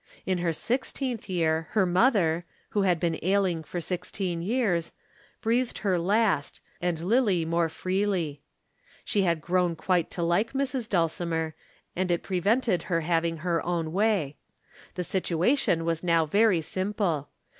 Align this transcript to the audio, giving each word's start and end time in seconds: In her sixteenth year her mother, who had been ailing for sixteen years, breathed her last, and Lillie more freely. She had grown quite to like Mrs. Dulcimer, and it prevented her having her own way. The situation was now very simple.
In 0.25 0.39
her 0.39 0.51
sixteenth 0.51 1.29
year 1.29 1.67
her 1.73 1.85
mother, 1.85 2.43
who 2.69 2.81
had 2.81 2.99
been 2.99 3.19
ailing 3.21 3.61
for 3.61 3.79
sixteen 3.79 4.41
years, 4.41 4.91
breathed 5.43 5.77
her 5.85 5.99
last, 5.99 6.59
and 6.81 6.99
Lillie 7.03 7.45
more 7.45 7.69
freely. 7.69 8.41
She 9.05 9.21
had 9.21 9.41
grown 9.41 9.75
quite 9.75 10.09
to 10.09 10.23
like 10.23 10.53
Mrs. 10.53 10.89
Dulcimer, 10.89 11.53
and 11.95 12.09
it 12.09 12.23
prevented 12.23 12.81
her 12.89 13.01
having 13.01 13.37
her 13.45 13.63
own 13.63 13.91
way. 13.93 14.37
The 14.95 15.03
situation 15.03 15.85
was 15.85 16.01
now 16.01 16.25
very 16.25 16.61
simple. 16.61 17.29